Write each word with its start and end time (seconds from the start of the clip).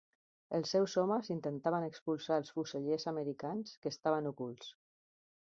Els 0.59 0.69
seus 0.75 0.95
homes 1.01 1.29
intentaven 1.35 1.85
expulsar 1.89 2.39
els 2.43 2.49
fusellers 2.57 3.07
americans 3.13 3.77
que 3.85 3.93
estaven 3.97 4.33
ocults. 4.33 4.75